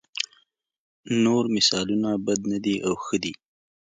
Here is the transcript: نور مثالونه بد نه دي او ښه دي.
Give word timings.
نور 1.23 1.43
مثالونه 1.55 2.09
بد 2.25 2.39
نه 2.51 2.57
دي 2.63 2.75
او 2.87 2.93
ښه 3.03 3.17
دي. 3.23 3.33